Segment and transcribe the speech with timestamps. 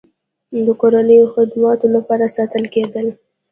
[0.65, 3.07] د کورنیو خدماتو لپاره ساتل کېدل.